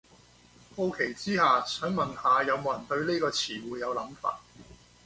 [0.75, 4.39] 好奇之下，想問下有無人對呢個詞彙有諗法